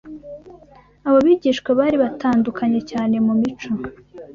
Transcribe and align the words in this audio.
abo 1.07 1.17
bigishwa 1.25 1.69
bari 1.79 1.95
batandukanye 2.03 2.79
cyane 2.91 3.15
mu 3.25 3.33
mico 3.41 3.69